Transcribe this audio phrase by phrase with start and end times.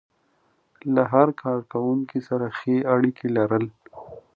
[0.93, 3.65] له هر کار کوونکي سره ښې اړيکې لرل.